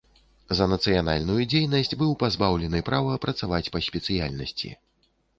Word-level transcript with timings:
За 0.59 0.65
нацыянальную 0.69 1.41
дзейнасць 1.51 1.93
быў 2.01 2.15
пазбаўлены 2.23 2.79
права 2.87 3.13
працаваць 3.25 3.71
па 3.75 3.83
спецыяльнасці. 3.89 4.73